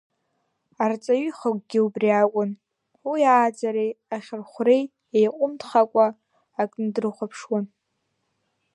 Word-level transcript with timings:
Арҵаҩы 0.83 1.25
ихықәкгьы 1.29 1.79
убри 1.85 2.09
акәын, 2.21 2.51
уи 3.09 3.21
ааӡареи 3.33 3.91
ахьырхәреи 4.15 4.83
еиҟәымҭхакәа, 5.17 6.05
акны 6.61 6.87
дрыхәаԥшуан. 6.95 7.65